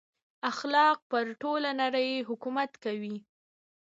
[0.51, 3.17] اخلاق پر ټوله نړۍ حکومت کوي.